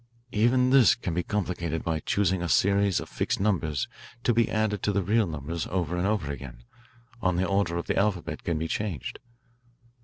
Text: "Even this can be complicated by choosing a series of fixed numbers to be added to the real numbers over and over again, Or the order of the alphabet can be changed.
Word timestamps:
"Even 0.31 0.71
this 0.71 0.95
can 0.95 1.13
be 1.13 1.21
complicated 1.21 1.83
by 1.83 1.99
choosing 1.99 2.41
a 2.41 2.49
series 2.49 2.99
of 2.99 3.07
fixed 3.07 3.39
numbers 3.39 3.87
to 4.23 4.33
be 4.33 4.49
added 4.49 4.81
to 4.81 4.91
the 4.91 5.03
real 5.03 5.27
numbers 5.27 5.67
over 5.67 5.95
and 5.95 6.07
over 6.07 6.31
again, 6.31 6.63
Or 7.21 7.33
the 7.33 7.45
order 7.47 7.77
of 7.77 7.85
the 7.85 7.97
alphabet 7.97 8.43
can 8.43 8.57
be 8.57 8.67
changed. 8.67 9.19